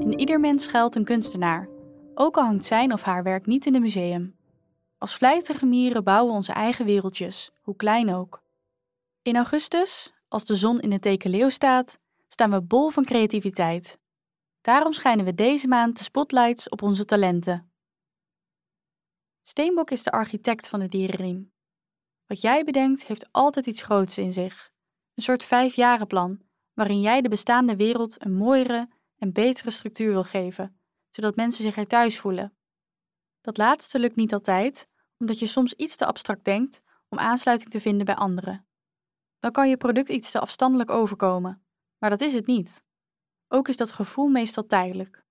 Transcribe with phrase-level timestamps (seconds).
[0.00, 1.68] In ieder mens schuilt een kunstenaar,
[2.14, 4.36] ook al hangt zijn of haar werk niet in een museum.
[4.98, 8.42] Als vlijtige mieren bouwen we onze eigen wereldjes, hoe klein ook.
[9.22, 13.98] In augustus, als de zon in het teken leeuw staat, staan we bol van creativiteit.
[14.60, 17.72] Daarom schijnen we deze maand de spotlights op onze talenten.
[19.42, 21.52] Steenbok is de architect van de dierenriem.
[22.26, 24.70] Wat jij bedenkt heeft altijd iets groots in zich.
[25.14, 26.40] Een soort vijfjarenplan,
[26.74, 28.88] waarin jij de bestaande wereld een mooiere
[29.20, 32.54] en betere structuur wil geven, zodat mensen zich er thuis voelen.
[33.40, 34.88] Dat laatste lukt niet altijd,
[35.18, 38.66] omdat je soms iets te abstract denkt om aansluiting te vinden bij anderen.
[39.38, 41.64] Dan kan je product iets te afstandelijk overkomen,
[41.98, 42.84] maar dat is het niet.
[43.48, 45.24] Ook is dat gevoel meestal tijdelijk.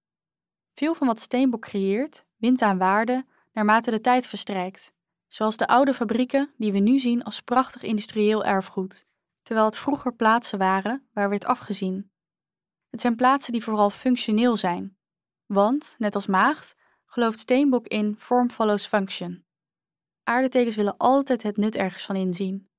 [0.73, 4.93] Veel van wat Steenbok creëert wint aan waarde naarmate de tijd verstrijkt,
[5.27, 9.07] zoals de oude fabrieken die we nu zien als prachtig industrieel erfgoed,
[9.41, 12.08] terwijl het vroeger plaatsen waren waar werd afgezien.
[12.89, 14.97] Het zijn plaatsen die vooral functioneel zijn,
[15.45, 19.45] want, net als maagd, gelooft Steenbok in form follows function.
[20.23, 22.69] Aardetekens willen altijd het nut ergens van inzien.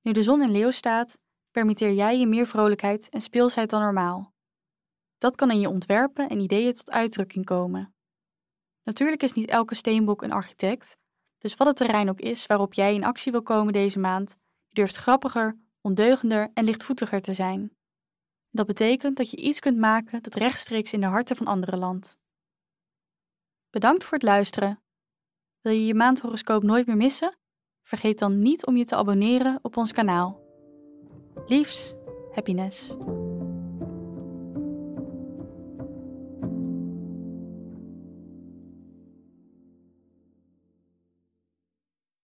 [0.00, 1.18] Nu de zon in leeuw staat,
[1.50, 4.34] permitteer jij je meer vrolijkheid en speelsheid dan normaal.
[5.18, 7.94] Dat kan in je ontwerpen en ideeën tot uitdrukking komen.
[8.82, 10.96] Natuurlijk is niet elke steenbok een architect,
[11.38, 14.74] dus wat het terrein ook is waarop jij in actie wil komen deze maand, je
[14.74, 17.76] durft grappiger, ondeugender en lichtvoetiger te zijn.
[18.54, 22.18] Dat betekent dat je iets kunt maken dat rechtstreeks in de harten van anderen landt.
[23.70, 24.82] Bedankt voor het luisteren.
[25.60, 27.36] Wil je je maandhoroscoop nooit meer missen?
[27.82, 30.40] Vergeet dan niet om je te abonneren op ons kanaal.
[31.46, 31.94] Liefs,
[32.34, 32.96] happiness.